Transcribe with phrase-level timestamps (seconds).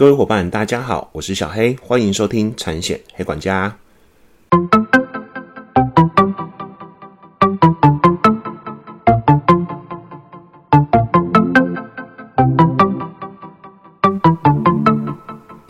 [0.00, 3.76] 各位伙伴，大家好，我是小黑，欢迎收听产险黑管家。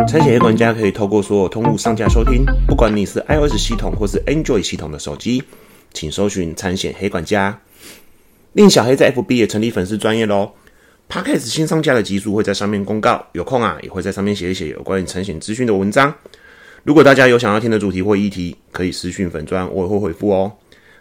[0.07, 5.43] 产险黑管家可以透过所有通路上架收听，不管你是 iOS 系统或是 Android 系统的手机，
[5.93, 7.59] 请搜寻产险黑管家。
[8.53, 10.53] 令小黑在 FB 也成立粉丝专业喽。
[11.11, 16.15] Podcast 新上架的集数会在上面公告，有空啊也会在上面写一写有关于产险资讯的文章。
[16.85, 20.53] 如果大家有想要听的主题或议题，可以私讯粉砖，我也会回复哦。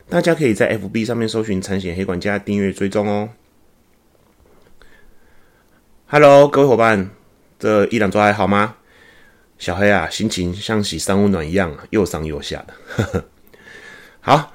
[0.09, 3.29] 大家可以在 FB 上面搜寻产险黑管家订阅追踪哦。
[6.07, 7.11] Hello，各位伙伴，
[7.59, 8.77] 这一两周还好吗？
[9.59, 13.25] 小黑啊，心情像洗三温暖一样，又上又下的。
[14.21, 14.53] 好，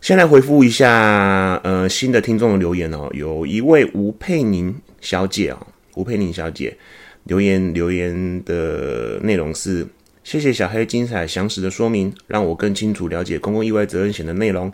[0.00, 3.08] 先来回复一下呃新的听众的留言哦。
[3.12, 6.76] 有一位吴佩宁小姐哦，吴佩宁小姐
[7.24, 9.86] 留言留言的内容是：
[10.24, 14.72] 谢谢小黑精彩详实的说明，让我更清楚了解公共意外责任险的内容，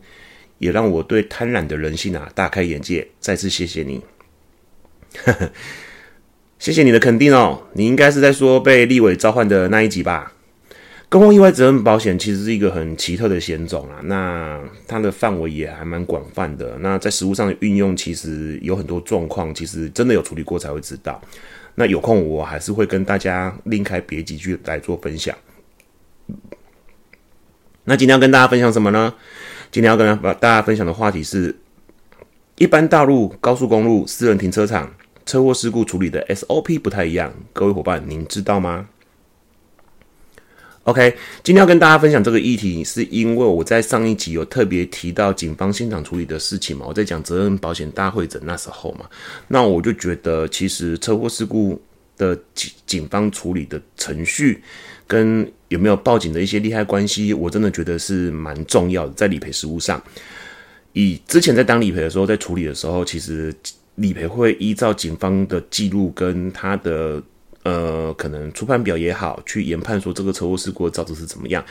[0.59, 3.07] 也让我对贪婪的人性啊大开眼界。
[3.21, 4.03] 再次谢谢你。
[6.59, 10.33] 谢谢你的肯定哦，你应该是在说被立委召唤的那一集吧？
[11.13, 16.79] 公共意外责任保险其实是一个很奇特的险种啊，那它的范围也还蛮广泛的。
[16.79, 21.21] 那在实务上的运用，其实有很多状况，其实真的有处理过才会知道。
[21.75, 25.37] 那有空我还是会跟大家另开别几句来做分享。
[27.85, 29.13] 那今天要跟大家分享什么呢？
[29.71, 31.55] 今天要跟大家分享的话题是：
[32.57, 34.91] 一般道路、高速公路、私人停车场。
[35.27, 38.89] 车祸事故处理的 SOP 不太一样，各位伙伴，您知道吗
[40.85, 49.07] ？OK，今天要跟大家分享这个议题，是因为我在上一集有特别提到警方现场处理的事情嘛，我在讲责任保险大会诊那时候嘛，
[49.49, 51.81] 那我就觉得其实车祸事故
[52.17, 54.63] 的警警方处理的程序
[55.07, 60.03] 跟有没有报警的一些利害关系，我真的觉得是蛮重要的，在理赔实务上，
[60.93, 63.55] 以之前在当理赔的时候，在处理的时候，其实。
[63.97, 67.23] 理赔会依照警方的记录跟他的
[67.63, 71.65] 呃可能出判表也好，去研判说这个车祸事故的造成是怎么样。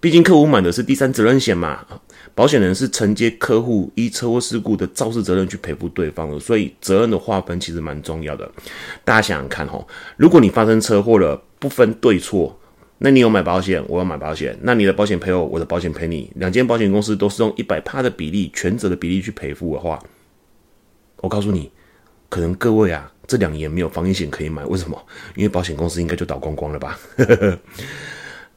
[0.00, 1.82] 毕竟客户买的是第三责任险嘛，
[2.34, 8.46] 保险人是承接客户依车祸事故的肇事责任去赔付对方的，所以责任的划分其实蛮重要的。
[9.02, 9.82] 大家想想看哈，
[10.18, 12.54] 如果你发生车祸了，不分对错，
[12.98, 19.98] 那你有买保险，我要买保险，那你的保险赔我，我的保险赔你，两间保险公司都是用一百趴的比例，全责的比例去赔付的话。
[21.22, 21.72] 我告诉你，
[22.28, 25.00] 可能各位啊，这两年没有防疫险可以买，为什么？
[25.34, 26.98] 因为保险公司应该就倒光光了吧。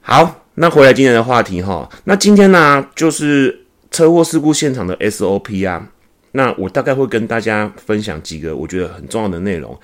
[0.02, 5.90] 好，那回来今天的话题哈，那今天呢就是车祸事故现场的 SOP 啊，
[6.32, 9.78] 那我大概会跟大家分享几个我觉得很重要的内容。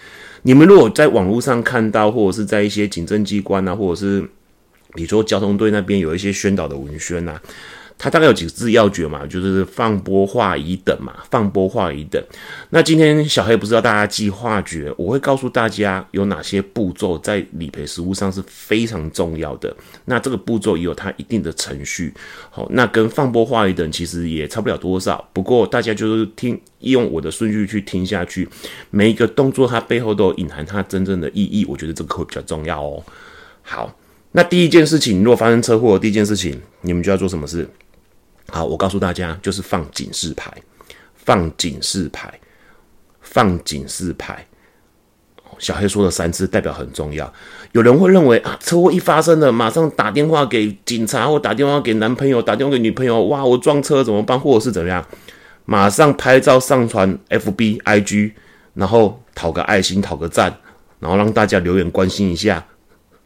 [0.43, 4.21] 你们如果在网络上看到，或者是在一些警政机关啊，或者是
[4.93, 7.39] 比如说交通队那边有一些宣导的文宣呐。
[8.03, 12.21] 它大概有几个字要诀嘛，就是放波化乙等嘛，放波化乙等。
[12.69, 19.73] 那今天小黑不是要大家记化诀，我会告诉大家有哪些步骤在理赔实务上是非常重要的。
[20.03, 22.13] 那这个步骤也有它一定的程序。
[22.49, 25.25] 好，那跟放波化乙等其实也差不了多少。
[25.31, 28.45] 不过大家就是听用我的顺序去听下去，
[28.89, 31.63] 每一个动作它背后都有隐含它真正的意义。
[31.69, 33.01] 我觉得这个会比较重要哦。
[33.61, 33.97] 好，
[34.33, 37.65] 那第一件事情，如果发生车祸，第一件事情你们就要做什么事？
[38.49, 40.51] 好，我告诉大家，就是放警示牌，
[41.15, 42.31] 放警示牌，
[43.21, 44.45] 放警示牌。
[45.59, 47.31] 小黑说了三次，代表很重要。
[47.71, 54.37] 有人会认为啊，车祸一发生了，马上打电话给警察，或打电话给男朋友，打电话给女朋友，哇，我撞车怎么办？
[54.37, 55.05] 或者是怎么样？
[55.65, 58.33] 马上拍照上传 FB、IG，
[58.73, 60.53] 然后讨个爱心，讨个赞，
[60.99, 62.65] 然后让大家留言关心一下。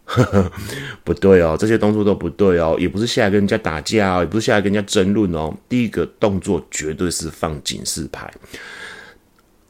[1.04, 5.54] 不对哦，这些动作都不对哦，也不是下来跟人家打架哦，也不是下来跟人家争论哦。
[5.68, 8.32] 第一个动作绝对是放警示牌。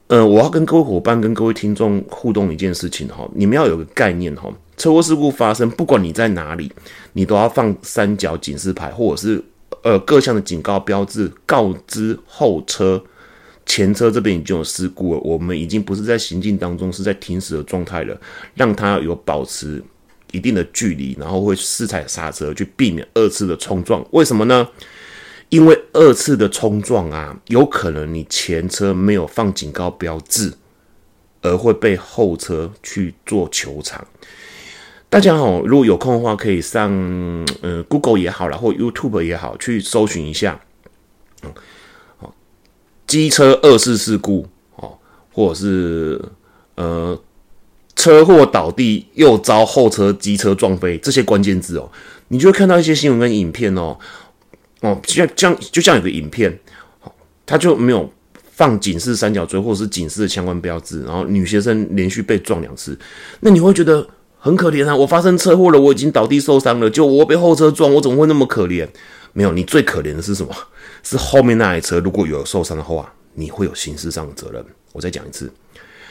[0.07, 6.71] 呃，我要跟各位伙伴、跟各位听众互动一件事情哈，你们要有个概念哈，车祸事故发生，不管你在哪里，
[7.13, 9.43] 你都要放三角警示牌，或者是
[9.81, 13.03] 呃各项的警告标志，告知后车、
[13.65, 18.15] 前车这边已经有事故了，我们已经不是在行进当中，是在停驶的状态了，
[18.53, 19.83] 让它有保持。
[20.31, 24.05] 一定的距离，然后会试踩刹车，去避免二次的冲撞。
[24.11, 24.67] 为什么呢？
[25.49, 30.53] 因为二次的冲撞啊，有可能你前车没有放警告标志，
[31.41, 34.05] 而会被后车去做球场。
[35.09, 36.91] 大家好，如果有空的话，可以上
[37.61, 40.59] 呃 Google 也好了，或 YouTube 也好，去搜寻一下，
[42.19, 42.33] 哦，
[43.07, 44.97] 机车二次事故哦，
[45.31, 46.21] 或者是
[46.75, 47.17] 呃。
[48.07, 51.91] 车祸倒地又遭后车机车撞飞这些关键字哦，
[52.29, 53.97] 你就会看到一些新闻跟影片哦，
[54.79, 56.57] 哦，像像就像有个影片，
[57.45, 58.09] 他就没有
[58.53, 62.97] 放警示三角锥或者是警示的相关标志，然后女学生连续被撞两次，
[63.41, 64.07] 那你会觉得
[64.39, 64.95] 很可怜啊！
[64.95, 68.87] 我发生车祸了，我已经倒地受伤了，就我被后车撞，我怎么会那么可怜？
[69.33, 70.55] 没有，你最可怜的是什么？
[71.03, 74.63] 是后面那台车如果有受伤的话，你会有刑事上的责任。
[74.93, 75.51] 我再讲一次，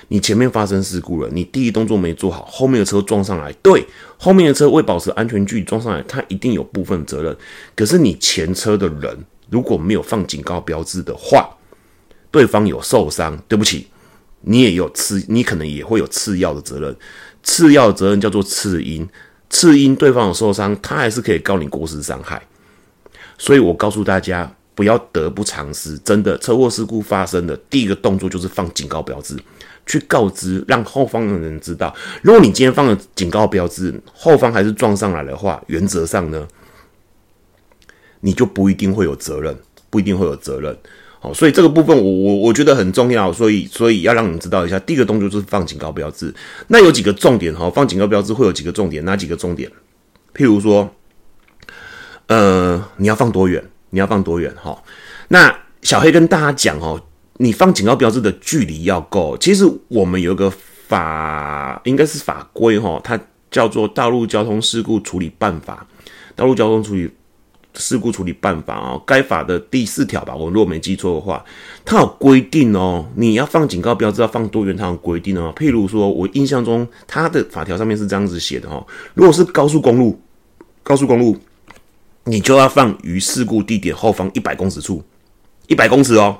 [0.08, 3.84] 你前面发生事故了，你第一动作没做好，后面的车撞上来，对，
[4.16, 7.36] 后面的车未保持安全距离撞上来，他一定有部分责任。
[7.74, 11.48] 可是你前车的人如果没有放警告标志的话，
[12.30, 13.88] 对方有受伤，对不起，
[14.42, 16.94] 你也有次，你可能也会有次要的责任。
[17.42, 19.08] 次要的责任叫做次因，
[19.48, 22.42] 次因对方有受伤，他还是可以告你过失伤害。
[23.38, 25.96] 所以我告诉大家，不要得不偿失。
[25.98, 29.36] 真的，车祸事故发生的第一个动作就是放警告标志，
[29.86, 31.94] 去告知让后方的人知道。
[32.22, 36.46] 如果你今天放了警告标志，后方还是撞上来的话，原则上呢，
[38.20, 39.56] 你就不一定会有责任，
[39.88, 40.76] 不一定会有责任。
[41.20, 46.34] 好，所以这个部分我我我觉得很重要，所以所以要让你知道一下，第一个动作就是放警告标志。
[46.68, 49.70] 那有几个重点哈，放警告标志会有几个重点，哪几个重点？
[50.34, 50.92] 譬如说。
[52.28, 53.62] 呃，你要放多远？
[53.90, 54.52] 你要放多远？
[54.60, 54.82] 哈，
[55.28, 57.00] 那小黑跟大家讲哦，
[57.38, 59.36] 你放警告标志的距离要够。
[59.38, 60.50] 其实我们有一个
[60.88, 63.18] 法，应该是法规哈，它
[63.50, 65.86] 叫做《道路交通事故处理办法》。
[66.34, 67.10] 道路交通处理
[67.74, 71.44] 事故处理办法哦，该法的第四条吧，我如果没记错的话，
[71.84, 75.52] 它有规定哦，你要放警告标志要放多远，它有规定哦。
[75.56, 80.20] 譬如说，我印象中它的法条上面是这样子写的哈，如果是高速公路，
[80.82, 81.36] 高速公路。
[82.28, 85.00] 你就要放于事故地点后方一百公尺处，
[85.68, 86.36] 一百公尺哦。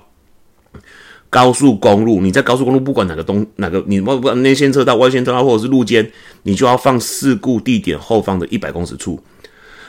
[1.37, 6.11] 高速公路，你在高速公路不管哪个东哪个，你不管内线车道、外线车道或者是路肩，
[6.45, 9.23] 你就要放事故地点后方的一百公尺处。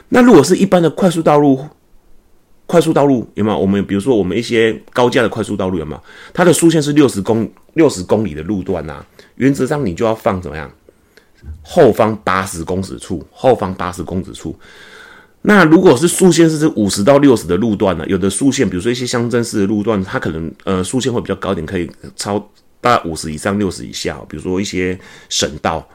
[0.09, 1.65] 那如果是一般的快速道路，
[2.65, 3.57] 快速道路有没有？
[3.57, 6.03] 我们比如说我们一些高架的快速道路有没有？
[6.33, 9.01] 它的速线是六十公六十公里的路段呐，
[9.35, 10.69] 原则上你就要放怎么样？
[11.61, 14.53] 后方八十公尺处，后方八十公尺处。
[15.49, 18.05] 那如果是速线是五十到六十的路段呢？
[18.05, 22.37] 有的速线，比如说一些乡镇市的路段，它可能呃速线会比较高点，可以超
[22.81, 24.19] 大概五十以上、六十以下。
[24.27, 24.99] 比如说一些
[25.29, 25.87] 省道，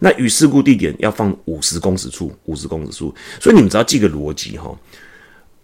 [0.00, 3.14] 那与事故地点要放五十公尺处，五十公尺处。
[3.40, 4.76] 所以你们只要记个逻辑哈，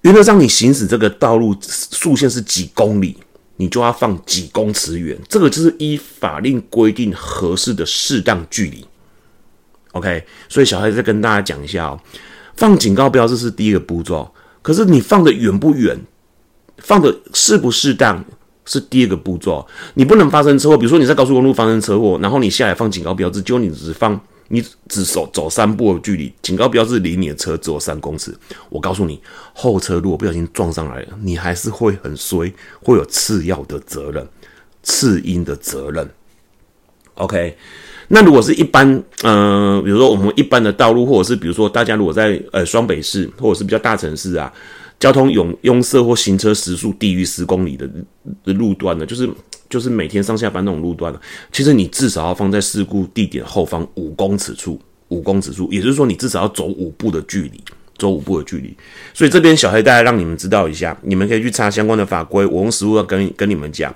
[0.03, 3.17] 原则上你行驶这个道路速线是几公里，
[3.57, 8.87] 你就要放几公尺远，这个就是依法令规定合适的适当距离。
[9.91, 12.01] OK，所以小黑再跟大家讲一下哦。
[12.57, 14.31] 放警告标志是第一个步骤，
[14.63, 15.99] 可是你放的远不远，
[16.79, 18.25] 放的适不适当
[18.65, 19.67] 是第二个步骤。
[19.95, 24.19] 你不能发生车祸，比如说你在高速公路发生车祸，然后你下来放警告标志，就你只放
[24.49, 28.33] 你只走走三步的距离，警告标志离你的车只有三公尺。
[28.69, 29.21] 我告诉你，
[29.53, 32.53] 后车如果不小心撞上来了，你还是会很衰，
[32.83, 34.27] 会有次要的责任，
[34.83, 36.09] 次因的责任。
[37.15, 37.57] OK。
[38.09, 38.87] 那如果是一般，
[39.23, 44.53] 嗯，比如说我们一般的道路，或者是比如说大家如果在呃双北市或者是比较大城市啊，
[45.01, 47.89] 交通拥拥塞或行车时速低于十公里的
[48.45, 49.29] 的路段呢，就是
[49.71, 51.21] 就是每天上下班那种路段呢，
[51.51, 54.79] 其实你至少要放在事故地点后方五公尺处，
[55.09, 57.59] 五公尺处，也就是说你至少要走五步的距离，
[57.97, 58.77] 走五步的距离。
[59.15, 63.95] 所以这边小黑大家让你们知道一下，你们可以去查相关的法规，我用实物要跟跟你们讲，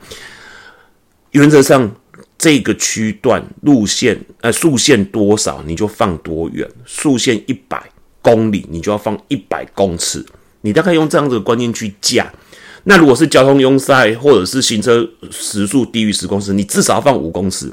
[1.33, 1.91] 原则上。
[2.39, 7.83] 这个区段路线，呃，速线多少你就放多远，速线一百
[8.23, 10.25] 公里，你就要放一百公尺。
[10.61, 12.33] 你大概用这样子的观念去架。
[12.85, 17.73] 那如果是交通拥塞，或者是行车时速低于十公尺，你至少要放五公尺。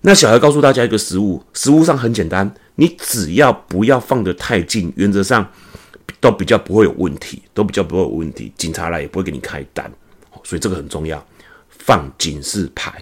[0.00, 5.48] 那小孩告诉大家一个实物，实物上很简单，你只要不要放得太近，原则上
[6.18, 9.90] 都比较不会有问题，都比较不会有问题，警察来也不会给你开单。
[10.42, 11.24] 所以这个很重要，
[11.68, 12.92] 放警示牌。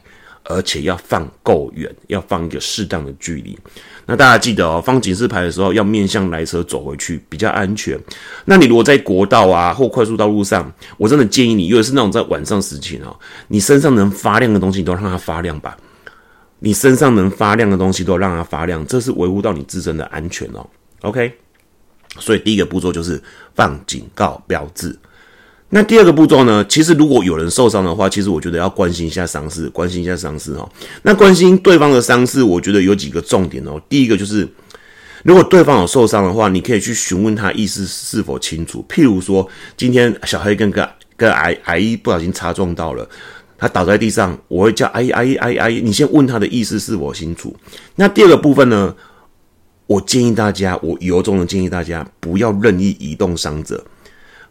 [0.44, 3.58] 而且要放够远，要放一个适当的距离。
[4.06, 7.98] 那大家记得哦，放警示牌的时候要面向来车走回去，比较安全。
[8.44, 13.16] 那你如果在国道啊或快速道路上，我真的建议你，尤其是那种在晚上时情哦，
[13.48, 15.76] 你身上能发亮的东西都让它发亮吧。
[16.58, 20.66] 你身上能发亮的东西都让它发亮，这是维护到你自身的安全哦。
[21.02, 21.32] OK，
[22.18, 23.22] 所以第一个步骤就是
[23.54, 24.98] 放警告标志。
[25.72, 26.64] 那第二个步骤呢？
[26.68, 30.68] 其实如果有人受伤的话，其实我觉得要关心一下伤势，关心一下伤势哈。
[31.02, 33.80] 那关心对方的伤势，我觉得有几个重点哦。
[33.88, 34.48] 第一个就是，
[35.22, 38.84] 如果对方有受伤的话，你可以去询问他意识是否清楚。
[38.88, 43.08] 譬如说，今天小黑跟个跟矮矮一不小心擦撞到了，
[43.56, 47.54] 他倒在地上，我会叫阿姨阿姨阿姨，你先问他的意思是否清楚。
[47.94, 48.92] 那第二个部分呢，
[49.86, 53.84] 我建议大家，我由衷的建议大家不要任意移动伤者，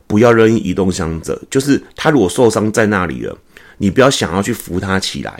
[0.09, 3.37] 不要任意移动伤者，就是他如果受伤在那里了，
[3.77, 5.31] 你不要想要去扶他起来。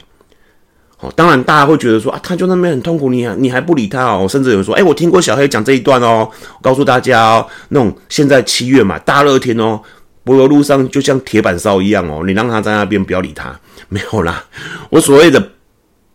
[0.96, 4.28] 好，当然大家会觉得说啊，他就那边很痛苦，你你还不理他哦。
[4.30, 6.30] 甚至有人说，哎，我听过小黑讲这一段哦，
[6.62, 9.82] 告诉大家哦，那种现在七月嘛，大热天哦。
[10.24, 14.46] 柏油路上就像铁板烧一样哦，你让他在那边不要理他，没有啦。
[14.92, 15.52] 我所谓的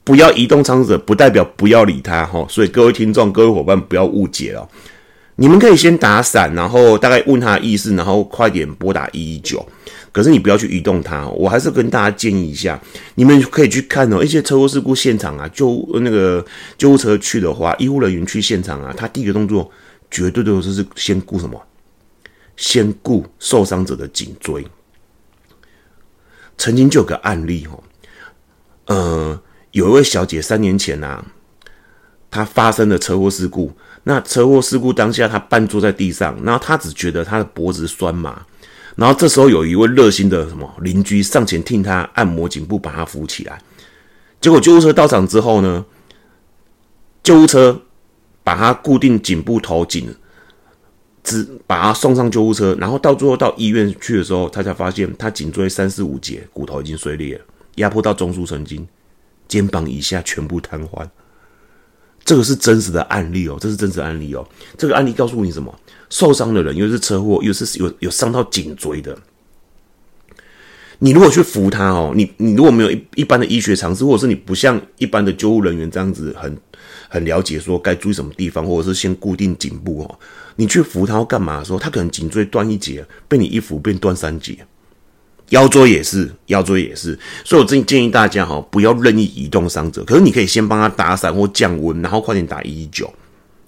[0.04, 2.46] 不要移动伤者，不代表不要理他哈。
[2.48, 4.68] 所以各位听众、各位伙伴不要误解哦。
[5.36, 9.66] 你们可以先打伞，然后大概问他意思，然后快点拨打一一九。
[10.12, 11.26] 可是你不要去移动他。
[11.30, 12.80] 我还是跟大家建议一下，
[13.16, 16.44] 你们可以去看哦，一些车祸事故现场啊，救那个
[16.78, 19.68] 救护车去的话，医护人员去现场啊，他第一个动作
[20.10, 21.60] 绝对都是是先顾什么？
[22.56, 24.64] 先顾受伤者的颈椎，
[26.56, 27.82] 曾经就有个案例哦，
[28.86, 31.24] 呃，有一位小姐三年前呐，
[32.30, 33.72] 她发生了车祸事故。
[34.04, 38.40] 那车祸事故当下，他半坐在地上，然后他只觉得他的脖子酸麻，
[38.96, 43.60] 然后这时候有一位热心的什么邻居上前替他按摩颈部，把他扶起来。
[44.40, 45.84] 结果救护车到场之后呢，
[47.22, 47.82] 救护车
[48.42, 50.14] 把他固定颈部头颈。
[51.26, 57.40] 只把他送上救护车，然后到最后到医院去的时候，他才发现他颈椎三四五节骨头已经碎裂，
[57.76, 58.86] 压迫到中枢神经，
[59.48, 61.08] 肩膀以下全部瘫痪。
[62.24, 64.46] 这个是真实的案例哦，这是真实案例哦。
[64.78, 65.72] 这个案例告诉你什么？
[66.10, 69.18] 受伤的人又是车祸，又是有有伤到颈椎的。
[71.00, 76.56] 你如果去扶他哦，你你如果没有一一般的医学常识，或者是你不像一般的救护人员这样子很
[77.08, 80.18] 很了解说该注意什么地方，或者是先固定颈部哦。
[80.56, 84.64] 你去扶他要干嘛的时候，他可能颈椎断一节，被你一扶变断三节，
[85.54, 87.16] 腰椎也是，腰椎也是。
[87.44, 90.02] 所以我真建议大家哈，不要任意移动伤者。
[90.02, 93.08] 可是你可以先帮他打伞或降温，然后快点打一一九。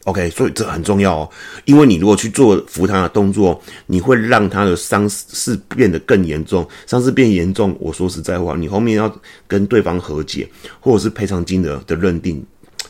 [0.05, 1.31] OK，所以这很重要哦，
[1.64, 7.76] 因为你如果去做扶他的动作，你会让他的伤势变得更严重，伤势变严重。
[7.81, 9.12] 我说实在话，你后面要
[9.49, 10.49] 跟对方和解，
[10.81, 12.45] 或者是赔偿金额的认定，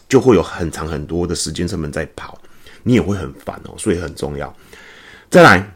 [0.09, 2.39] 就会有很长很多的时间成本在跑。
[2.83, 4.55] 你也会很烦哦，所以很重要。
[5.31, 5.76] 再来，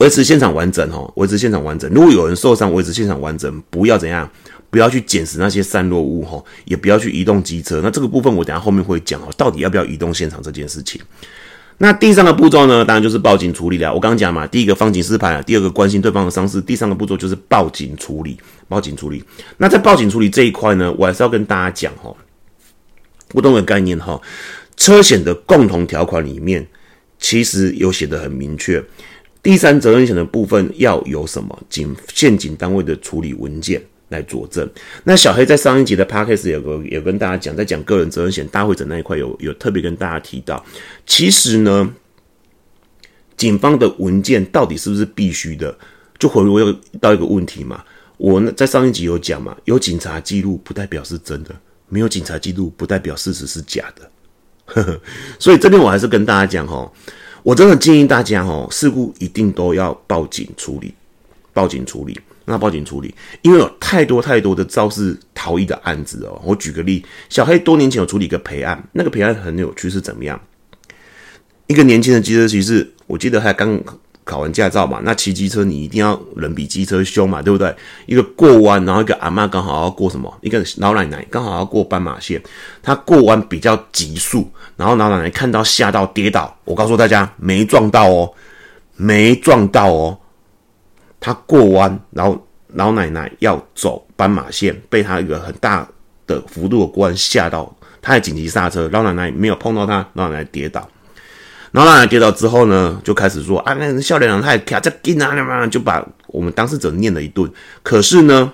[0.00, 1.90] 维持现场完整哦，维持现场完整。
[1.92, 4.28] 如果有人受伤，维持现场完整，不要怎样，
[4.70, 7.80] 不要去捡拾那些散落物哈，也不要去移动机车。
[7.82, 11.00] 那这个部分我等下后面会讲哦，到底要不要移动现场这件事情。
[11.76, 13.92] 那第三个步骤呢，当然就是报警处理了。
[13.92, 18.38] 我刚刚讲嘛，第一个放警示牌，第二个关心对方的伤势，第三个步骤就是报警处理。
[18.68, 19.22] 报警处理。
[19.58, 22.14] 那在报警处理这一块呢，我还是要跟大家讲哈，
[23.28, 24.18] 不同的概念哈。
[24.78, 26.66] 车险的共同条款里面，
[27.18, 28.82] 其实有写的很明确，
[29.42, 34.68] 第三责任险的部分要有什么警现警单位的处理文件来佐证。
[35.04, 40.64] 那小黑在上一集的 podcast 有个有跟大家讲，在讲个人责任险大会诊那一块有有特别跟大家提到，
[41.06, 41.92] 其实呢，
[43.36, 45.76] 警方的文件到底是不是必须的？
[46.18, 47.82] 就回归到一个问题嘛，
[48.18, 51.54] 我在上一集有讲嘛，有警察记录不代表是真的，
[51.88, 55.00] 没有警察记录不代表事实是假的。
[55.40, 56.92] 所以这边我还是跟大家讲哈，
[57.42, 60.94] 我真的建议大家哦，事故一定都要报警处理，
[61.52, 66.40] 报警处理，那报警处理，因为有太多太多的肇事逃逸的案子哦。
[66.44, 70.40] 我举个例，小黑多年前有处理一个赔案，那个赔案很有趣，是怎么样？
[71.66, 73.82] 一个年轻的机车骑士，我记得他刚。
[74.30, 77.74] 考完驾照嘛，那骑机车你一定要人比机车凶嘛，对不对？
[78.06, 80.32] 一个过弯，然后一个阿妈刚好要过什么？
[80.40, 82.40] 一个老奶奶刚好要过斑马线，
[82.80, 86.56] 她过弯比较急速，然后老奶奶看到吓到跌倒。
[86.64, 88.32] 我告诉大家，没撞到哦，
[88.94, 90.16] 没撞到哦。
[91.18, 95.84] 她过弯，然后老奶奶要走斑马线，被她一个很大
[96.26, 100.88] 的幅度的过弯吓到，她紧急刹车，老奶奶没有碰到她，老奶奶跌倒。
[101.72, 107.50] 然后奶奶跌倒之后呢，就开始说啊，那笑脸郎他也卡在劲啊，就把我们当事者念了一顿。
[107.82, 108.52] 可是呢，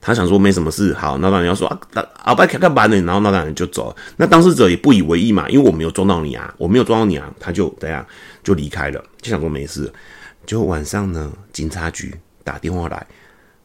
[0.00, 1.80] 他想说没什么事，好，老奶奶要说啊，
[2.22, 3.96] 阿伯卡卡板呢，然后老奶奶就走了。
[4.16, 8.06] 那当事者也不以为意嘛，因为我没有撞到你啊，我没有撞到你啊，他就这样
[8.44, 9.92] 就离开了，就想说没事。
[10.46, 13.04] 就晚上呢，警察局打电话来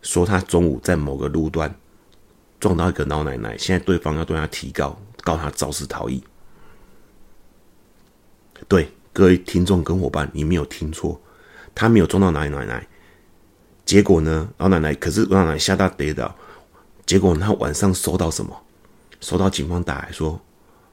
[0.02, 1.72] 说，他中午在某个路段
[2.60, 6.24] 撞到一个老奶奶，现在对方要对他提告，告他肇事逃逸。
[8.68, 11.20] 对各位听众跟伙伴，你没有听错，
[11.76, 12.88] 他没有撞到哪里奶奶，
[13.86, 16.36] 结果呢，老奶奶可是老奶奶吓到跌倒，
[17.06, 18.56] 结果他晚上收到什么？
[19.20, 20.40] 收到警方打来说，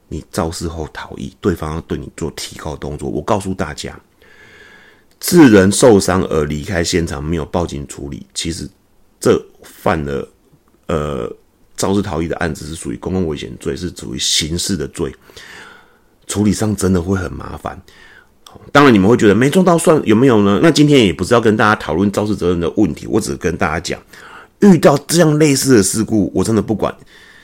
[0.07, 3.09] 你肇事后逃逸，对方要对你做提高动作。
[3.09, 3.99] 我告诉大家，
[5.19, 8.67] 致人受伤而离开现场没有报警处理，其实
[9.19, 10.27] 这犯了
[10.87, 11.31] 呃
[11.77, 15.13] 肇事逃逸的案子是属于公共危险罪，是属于刑事的罪，
[16.27, 17.79] 处理上真的会很麻烦。
[18.71, 20.59] 当然，你们会觉得没撞到算有没有呢？
[20.63, 23.99] 那今天也不是要跟大家讨论肇事责任的问题，我只是跟大家讲，
[24.61, 26.93] 遇到这样类似的事故，我真的不管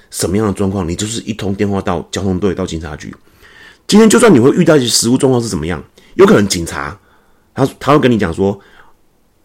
[0.09, 3.13] 什么样的状况，你就是一通电话到交通队、到警察局。
[3.87, 5.83] 今天就算你会遇到一些实物状况是怎么样，
[6.15, 6.97] 有可能警察
[7.53, 8.59] 他他会跟你讲说。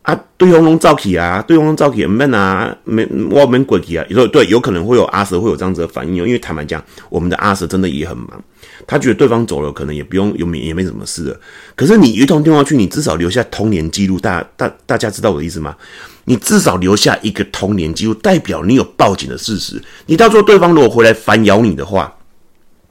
[0.02, 4.06] 啊，对方拢造起啊，对方造起门啊，没我们鬼起啊。
[4.08, 6.24] 你说对，有可能会有阿蛇会有这样子的反应哦。
[6.24, 8.40] 因为坦白讲，我们的阿蛇真的也很忙，
[8.85, 11.40] 他觉得对方走了，可能也不用有也没什么事了。
[11.76, 15.76] 可是你一通电话去，你至少留下通年记录，大大大家知道我的意思吗？
[16.25, 19.80] 你至少留下一个通年记录，代表你有报警的事实。
[20.06, 22.12] 你到时候对方如果回来反咬你的话，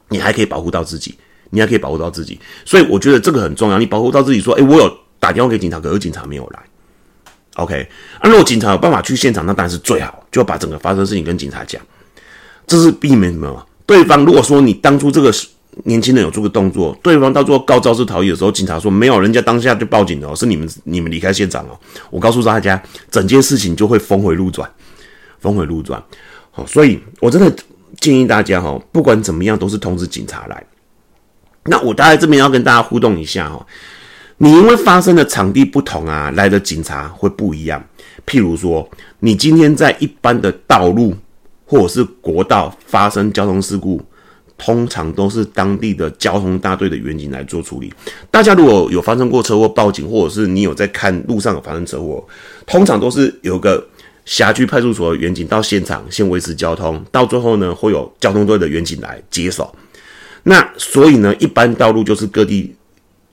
[0.10, 1.14] 你还可以保护到自己，
[1.50, 2.40] 你还可以保护到自己。
[2.64, 6.60] 所以我觉得这个很重要，你保护到自己，说，哎，我有打电话给警察，可是警察没有来。
[7.56, 7.88] OK，
[8.22, 11.82] 那如果警察有办法去现场，那当然是最好，就把整个发生事情跟警察讲，
[12.68, 13.66] 这是避免什么？
[13.86, 15.32] 对方如果说你当初这个
[15.84, 21.78] 年轻人有做个动作，对方到最后告肇事逃逸的时候，警察说没有，人家当下就报警了，是你们你们离开现场哦。
[22.10, 24.70] 我告诉大家，整件事情就会峰回路转，
[25.40, 26.02] 峰回路转。
[26.52, 27.54] 好，所以我真的
[28.00, 30.66] 建议大家哈，不管怎么样，都是通知警察来。
[31.66, 33.66] 那我大概这边要跟大家互动一下哈。
[34.38, 37.84] 你因为发生的场地不同啊，来的警察会不一样。
[38.26, 38.90] 譬如说，
[39.20, 41.16] 你今天在一般的道路
[41.66, 44.02] 或者是国道发生交通事故，
[44.58, 47.94] 通常都是当地的交通大队的员警来做处理。
[48.30, 52.26] 大家如果有发生过车祸报警，或者是你有在看路上有发生车祸，
[52.66, 53.86] 通常都是有个
[54.26, 59.76] 辖区派出所的员警到现场先维持交通，到最后呢会有交通队的员警来接手。
[60.44, 62.76] 那所以呢，一般道路就是各地。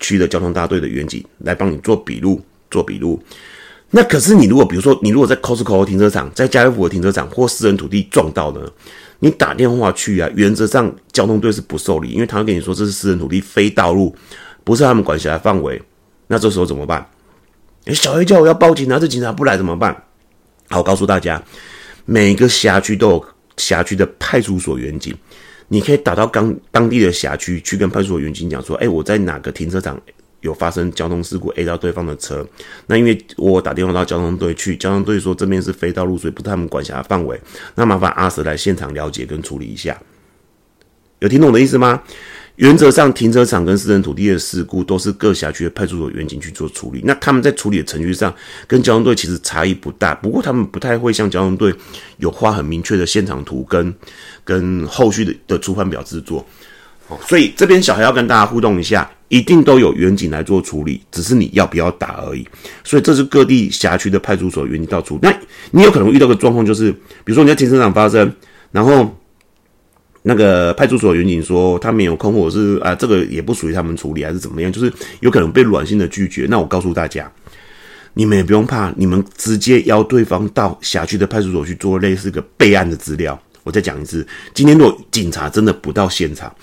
[0.04, 3.22] 区的交通大队的员警来帮你做笔录，做笔录。
[3.90, 8.60] 那可是你如果比如说你如果在 Costco 停车场，在家乐福的停车场或私人土地撞到呢，
[9.24, 14.12] 你打电话去啊，原则上交通队是不受理，因为他会跟你说这是私人土地，非道路，
[14.64, 15.80] 不是他们管辖的范围。
[16.26, 17.06] 那这时候怎么办？
[17.86, 19.96] 小黑叫我要报警啊，这警察不来怎么办？
[20.70, 21.40] 好，告诉大家，
[22.04, 25.16] 每个辖区都有辖区的派出所员警。
[25.68, 29.96] 你可以打到当当地的辖区去跟派出所员警讲说，哎，我在哪个停车场
[30.42, 32.46] 有发生交通事故，A 到对方的车。
[32.86, 37.40] 那因为我打电话到交通队去，交通队说这边是非道路，所以不是他们管辖范围。
[37.74, 39.98] 那麻烦阿 Sir 来现场了解跟处理一下。
[41.20, 42.02] 有听懂的意思吗？
[42.56, 47.00] 原则上，停车场跟私人土地的事故都是各辖区的派出所员警去做处理。
[47.02, 48.32] 那他们在处理的程序上
[48.66, 51.74] 跟交通队其实差异不大，不过他们不太会像交通队
[52.18, 53.94] 有画很明确的现场图跟
[54.44, 56.44] 跟后续的的出判表制作。
[57.08, 62.46] 哦，所以这边小孩要跟大家互动一下，一定都有员警来做处理，只是你要不要打而已。
[62.84, 65.18] 所以这是各地辖区的派出所员警到处。
[65.22, 65.34] 那
[65.70, 66.98] 你有可能遇到个状况，就是比
[67.32, 68.30] 如说你在停车场发生，
[68.70, 69.18] 然后。
[70.24, 74.70] 那个派出所员警说他没有空，或者是啊，这个也不属于他们处理，还是怎么样？
[74.72, 76.46] 就是有可能被软性的拒绝。
[76.48, 77.28] 那我告诉大家，
[78.14, 83.36] 你们也不用怕，你们直接邀对方到辖区的派出所去做类似个备案的资料。
[83.64, 86.54] 我再讲一次，今天如果警察真的不到现场，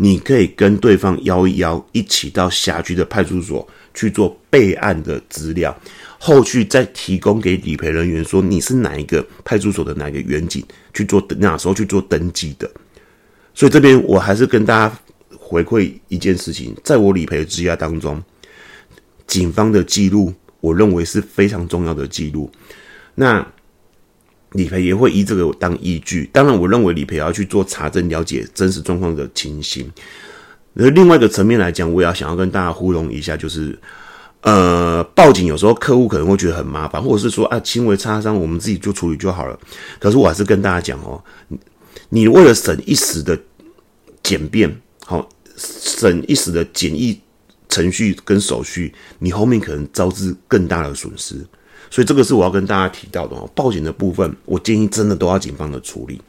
[0.00, 5.76] 你可以跟对方邀一邀，一起到辖区的派出所去做备案的资料，
[6.18, 12.70] 后续再提供给理赔人员说你是哪一个派出所的哪个员警去做，哪时候去做登记的。
[13.52, 14.98] 所以这边我还是跟大家
[15.36, 18.22] 回馈一件事情，在我理赔的质押当中，
[19.26, 22.48] 警方的记录，我认为是非常重要的记录。
[23.16, 23.44] 那
[24.52, 26.28] 理赔也会以这个当依据。
[26.32, 29.90] 当然，我认为理赔要去做查证，了解真实状况的情形。
[30.74, 33.78] 而另外一个层面来讲，我也要想要跟大家互动一下，就是
[34.42, 39.58] 呃，报警有时候客户可能会觉得很麻烦，或者是说啊，轻微擦伤我们自己做处理就好了。
[39.98, 41.22] 可是我还是跟大家讲哦。
[42.10, 43.38] 你为了省一时的
[44.22, 47.20] 简便，好省一时的简易
[47.68, 51.44] 程序跟手续，你后面可能招致更大的损失。
[51.90, 53.48] 所以这个是我要跟大家提到的哦。
[53.54, 56.20] 报警的部分，我建议真的都要警方的处理。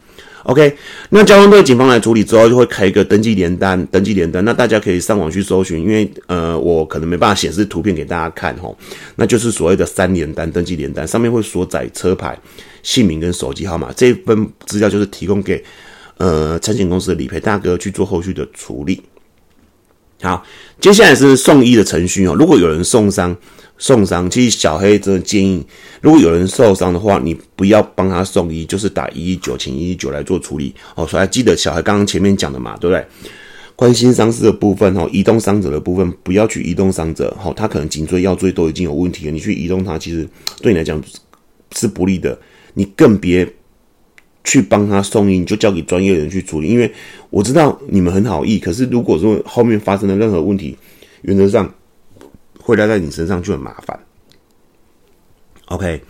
[0.43, 0.73] OK，
[1.09, 4.43] 那交通队警方来处理之后，就会开一个登记联单，登记联单。
[4.45, 8.73] 那大家可以上网去搜寻，因为呃，我可能没办法显示图片给大家看哈。
[9.17, 12.39] 那就是所谓的三联单，登记联单上面会所载车牌。
[12.81, 15.61] 姓名跟手机号码这一份资料就是提供给
[16.15, 19.03] 呃产险公司的理赔大哥去做后续的处理。
[20.21, 20.41] 好，
[20.79, 22.33] 接下来是送医的程序哦。
[22.33, 23.35] 如果有人受伤，
[23.79, 25.65] 送伤，其实小黑真的建议，
[26.01, 31.07] 如果有人受伤的话，你不要帮他送医，就是打一一九，请一一九来做处理哦。
[31.07, 33.03] 所以还记得小孩刚刚前面讲的嘛，对不对？
[33.75, 40.27] 关心伤势的部分哦，移动伤者的部分不要去移动伤者，哦，他可能颈椎、腰椎都已经有问题了，你去移动他，其实
[40.61, 41.01] 对你来讲
[41.73, 42.37] 是不利的。
[42.73, 43.47] 你更别
[44.43, 46.67] 去帮他送医，你就交给专业人去处理。
[46.67, 46.91] 因为
[47.29, 50.77] 我知道你们很好意，可是如果说后面发生了任何问题，
[51.21, 51.73] 原则上
[52.69, 53.99] 会赖在你身上就很麻烦。
[55.65, 56.01] OK，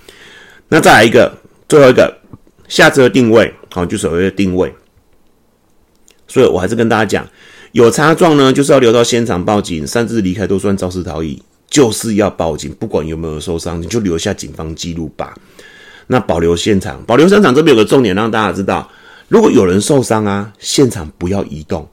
[0.68, 1.36] 那再来一个，
[1.68, 2.18] 最后一个
[2.68, 4.74] 下车定位，好，就所谓的定位。
[6.28, 7.28] 所以我还是跟大家讲，
[7.72, 15.34] 有擦撞呢，就是要留到现场报警，擅自离开都算肇事逃逸，就是要报警，不管有没有受伤，你就留下警方记录吧。
[16.08, 18.90] 那保留现场，保留现场这边有个重点，让大家知道，
[19.28, 21.84] 如果有人受伤啊，现场不要移动；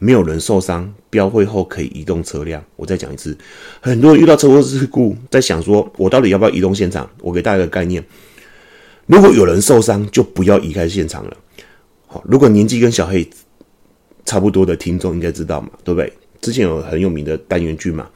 [0.00, 2.60] 没有人受伤，标会后可以移动车辆。
[2.74, 3.38] 我再讲一次，
[3.80, 7.08] 很多人遇到车祸事故，在想说我到底要不要移动现场？
[7.20, 8.04] 我给大家一个概念，
[9.06, 11.36] 如果有人受伤，就不要移开现场了。
[12.08, 13.30] 好，如果年纪跟小黑。
[14.26, 16.12] 差不多的听众应该知道嘛，对不对？
[16.40, 18.06] 之前有很有名的单元剧嘛，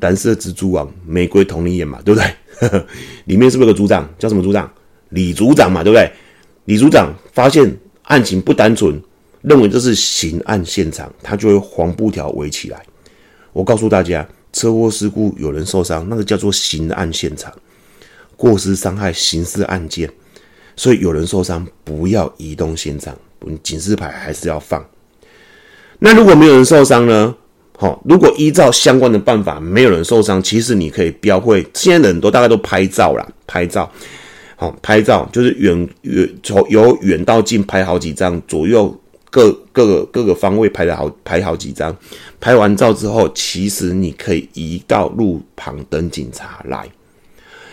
[0.02, 2.82] 《蓝色蜘蛛网》《玫瑰童林演》嘛，对不对？
[3.26, 4.68] 里面是不是有个组长叫什么组长？
[5.10, 6.10] 李组长嘛，对不对？
[6.64, 7.72] 李组长发现
[8.04, 9.00] 案情不单纯，
[9.48, 12.82] 认为这是刑案现场，他就会黄布条围起来。
[13.52, 17.52] 我告诉大家，车祸事故有人受伤，那个叫做刑案现场，
[18.36, 20.08] 过失伤害刑事案件，
[20.76, 23.16] 所以有人受伤不要移动现场，
[23.62, 24.84] 警示牌还是要放。
[25.98, 27.34] 那如果没有人受伤呢？
[27.76, 31.64] 好，如果依照相关的办法，没有人受伤，其实你可以标会。
[31.74, 33.88] 现在的很多大概都拍照啦，拍照，
[34.56, 41.94] 好，拍照就是远远从由远到近拍好几张，左右各各个各个方位拍的好拍好几张。
[42.40, 46.88] 拍完照之后，其实你可以移到路旁等警察来，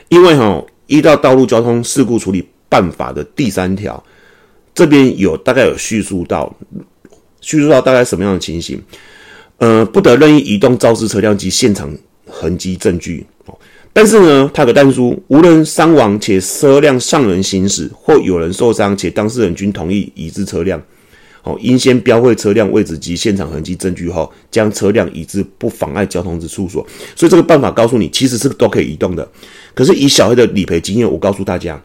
[0.10, 4.04] 因为哈，依照道路交通事故处理办法的第三条，
[4.74, 6.56] 这边有大概有叙述到。
[7.42, 8.82] 叙述到大概什么样的情形？
[9.60, 11.88] 呃，不得任意移动肇事车辆及现场
[12.26, 13.24] 痕迹证据。
[13.46, 13.56] 哦，
[13.94, 20.82] 但是呢，他的但书，无论伤亡且车辆上人行驶，或有人受伤且当事人均同意移至车辆，
[21.46, 26.86] 哦，应先标会车辆位置及现场痕迹证据后，将车辆移至不妨碍交通之处所。
[27.16, 29.28] 所以这个办法告诉你，其实是都可以移动的。
[29.76, 31.80] 可是以小黑的理赔经验，我告诉大家，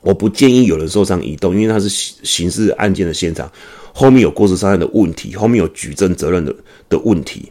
[0.00, 3.48] 我不建议有人受伤移动，因为它是刑事案件的现场。
[3.94, 6.52] 后面有过失伤害的问题，后面有举证责任的
[6.88, 7.48] 的问题，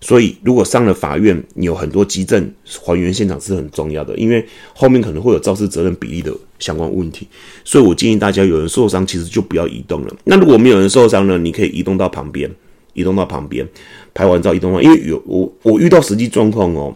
[0.00, 7.26] 所以如果上了法院，有很多基证还原现场是很重要的，因为后面可能会有肇事责任比例的相关问题，
[7.64, 10.14] 所以我建议大家有人受伤，其实就不要移动了。
[10.24, 11.38] 那如果没有人受伤呢？
[11.38, 12.50] 你可以移动到旁边，
[12.92, 13.66] 移动到旁边，
[14.14, 16.94] 拍完照移动到，因为有我我遇到实际状况哦，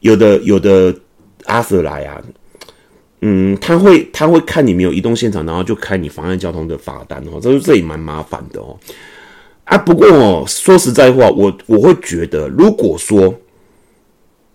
[0.00, 0.94] 有的有的
[1.44, 2.22] 阿 Sir 来啊。
[3.20, 8.78] 嗯，他会他会看你没有移动现场，然后就开你妨碍交通的罚单哦，这这也蛮麻烦的哦。
[9.68, 13.34] 啊，不过哦，说实在话，我我会觉得，如果说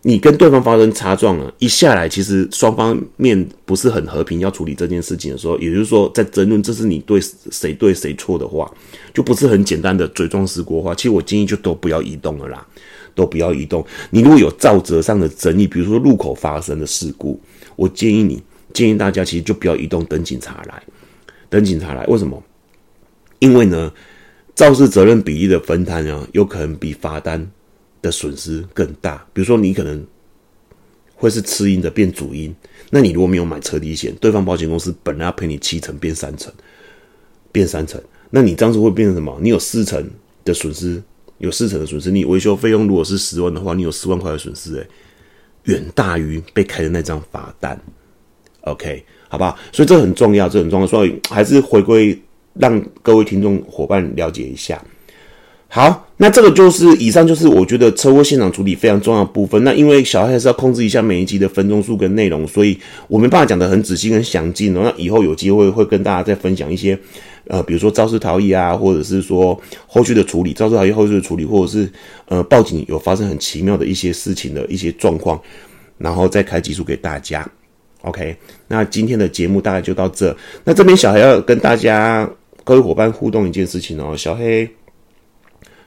[0.02, 7.22] 你跟对方发生擦撞了，一下来其实双方面不是很和平，要处理这件事情的时候，也就是说在争论这是你对
[7.52, 8.70] 谁对谁错的话，
[9.14, 12.66] 就不是很简单的嘴撞事故话，其实我建议就都不要移动了啦，
[13.14, 13.86] 都不要移动。
[14.10, 17.40] 你如果有造责上的争议，比如说路口发生的事故，
[17.76, 18.42] 我建议你。
[18.74, 20.82] 建议大家其实就不要移动，等警察来，
[21.48, 22.04] 等警察来。
[22.08, 22.42] 为什么？
[23.38, 23.94] 因为呢，
[24.56, 27.50] 肇事责任比例的分摊啊，有可能比罚单
[28.02, 29.26] 的损失更大。
[29.34, 30.06] 比如说，你可能
[31.16, 32.54] 会是次因的变主因，
[32.92, 36.54] 那你如果没有买车底险，对方保险公司本来要赔你七成，变三成，
[37.52, 39.36] 变三成，那你这样子会变成什么？
[39.42, 40.08] 你有四成
[40.46, 41.02] 的损失，
[41.40, 42.12] 有四成的损失。
[42.12, 44.88] 你维修费用如果是十万的话，你有十万块的损失，诶，
[45.64, 47.80] 远大于被开的那张罚单。
[48.62, 49.58] OK，好不好？
[49.72, 52.18] 所以这很重要，这很重要，所以还是回归
[52.54, 54.82] 让各位听众伙伴了解一下。
[55.68, 59.64] 好，那这个就是以上就是我觉得车祸现场处理非常重要的部分。
[59.64, 64.72] 那因为小孩还是要控制一下每一集的分钟数跟内容，所以我没办法讲的很仔细跟详尽。
[64.72, 66.96] 那以后有机会会跟大家再分享一些，
[67.48, 71.92] 呃，比如说肇事逃逸啊，或者是说后续的处理，肇事逃逸后续的处理，或者是
[72.28, 75.42] 呃报警有发生很奇妙的一些事情的一些状况，
[75.98, 77.50] 然后再开集数给大家。
[78.02, 78.38] OK，
[78.68, 80.38] 那今天的节目大概就到这。
[80.64, 82.30] 那这边小孩要跟大家
[82.64, 84.70] 各位伙伴互动一件事情哦，小黑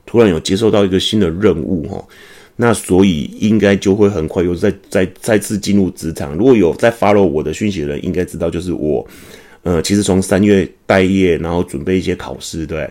[0.04, 2.04] 突然有接受到一个新的任务哦，
[2.56, 6.34] 那所以应该就会很快又再再再次进入职场。
[6.34, 9.06] 如果有在 follow 我的讯息的人，应该知道就是我，
[9.62, 12.88] 呃，其实从三月待业，然后准备一些考试，对，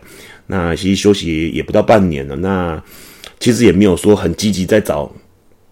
[0.48, 2.84] 那其实休息也不到半年了，那
[3.40, 5.12] 其实也没有说很积极在找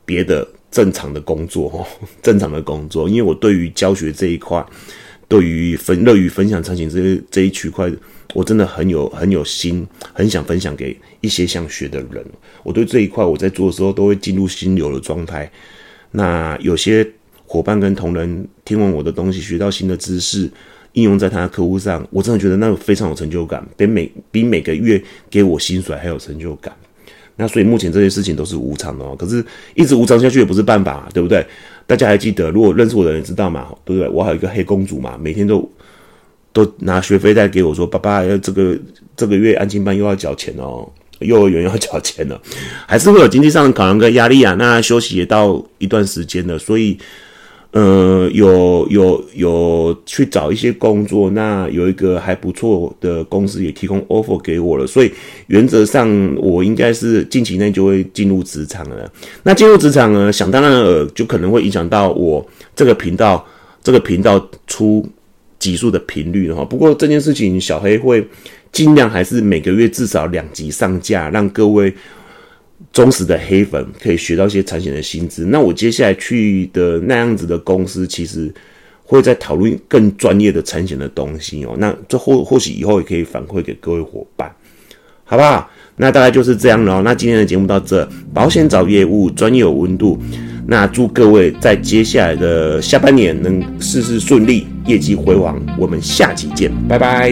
[0.05, 0.47] 别的。
[0.73, 1.85] 正常的工作哦，
[2.23, 4.65] 正常的工作，因为我对于教学这一块，
[5.33, 7.91] 对于分乐于分享场景这这一区块，
[8.35, 12.23] 我真的很有很有心，很想分享给一些想学的人。
[12.61, 15.51] 我对这一块我在做的时候都会进入心流的状态。
[16.11, 17.03] 那有些
[17.47, 20.47] 伙伴跟同仁听完我的东西，学到新的知识，
[20.91, 26.71] 应用在他的客户上，我真的觉得那个非常有成就感，比每比每个月给我薪水还有成就感。
[27.35, 29.43] 那所以目前这些事情都是无偿的哦，可是
[29.73, 31.43] 一直无偿下去也不是办法，对不对？
[31.85, 34.09] 大家还记得，如果认识我的人知道嘛，对不对？
[34.09, 35.69] 我还有一个黑公主嘛，每天都
[36.51, 38.77] 都拿学费贷给我说，爸爸要这个
[39.15, 42.41] 这个月安亲班又要缴钱哦，幼儿园要缴钱了，
[42.87, 44.55] 还是会有经济上的考量跟压力啊。
[44.55, 46.97] 那休息也到一段时间了，所以。
[47.73, 55.11] 呃，有有有去找一些工作，那有一个还不错的公司也提供 offer 给我了，所以
[55.47, 56.07] 原则上
[56.37, 59.11] 我应该是近期内就会进入职场了。
[59.41, 63.43] 那进入职场呢，想当然尔就可能会影响到我这个频道
[63.81, 65.03] 这个频道出
[65.57, 66.63] 集数的频率哈。
[66.63, 68.23] 不过这件事情小黑会
[68.71, 71.91] 尽量还是每个月至少两集上架，让各位。
[72.91, 75.45] 忠实的黑粉可以学到一些产险的薪资。
[75.45, 78.53] 那我接下来去的那样子的公司，其实
[79.03, 81.75] 会在讨论更专业的产险的东西哦。
[81.77, 84.51] 那这或或许以后也可以反馈给各位伙伴，
[85.23, 85.69] 好不好？
[85.95, 87.01] 那大概就是这样了。
[87.03, 90.19] 那今天的节目到这，保险找业务，专业有温度。
[90.65, 95.61] 那祝各位在接下来的下半年能事事顺利，业绩辉煌。
[95.77, 97.31] 我们下期见，拜拜。